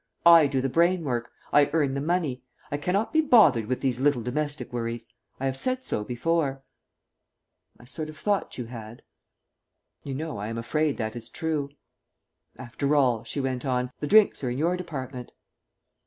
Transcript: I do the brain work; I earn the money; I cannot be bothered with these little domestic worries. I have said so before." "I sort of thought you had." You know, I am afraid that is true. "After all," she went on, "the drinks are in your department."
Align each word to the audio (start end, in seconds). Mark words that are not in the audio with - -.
I 0.25 0.47
do 0.47 0.61
the 0.61 0.67
brain 0.67 1.03
work; 1.03 1.29
I 1.53 1.69
earn 1.73 1.93
the 1.93 2.01
money; 2.01 2.41
I 2.71 2.77
cannot 2.77 3.13
be 3.13 3.21
bothered 3.21 3.67
with 3.67 3.81
these 3.81 3.99
little 3.99 4.23
domestic 4.23 4.73
worries. 4.73 5.05
I 5.39 5.45
have 5.45 5.55
said 5.55 5.83
so 5.83 6.03
before." 6.03 6.63
"I 7.79 7.85
sort 7.85 8.09
of 8.09 8.17
thought 8.17 8.57
you 8.57 8.65
had." 8.65 9.03
You 10.03 10.15
know, 10.15 10.39
I 10.39 10.47
am 10.47 10.57
afraid 10.57 10.97
that 10.97 11.15
is 11.15 11.29
true. 11.29 11.69
"After 12.57 12.95
all," 12.95 13.23
she 13.25 13.39
went 13.39 13.63
on, 13.63 13.91
"the 13.99 14.07
drinks 14.07 14.43
are 14.43 14.49
in 14.49 14.57
your 14.57 14.75
department." 14.75 15.33